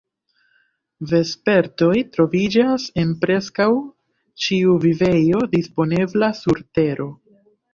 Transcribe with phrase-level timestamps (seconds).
[1.11, 3.69] Vespertoj troviĝas en preskaŭ
[4.47, 7.11] ĉiu vivejo disponebla sur Tero.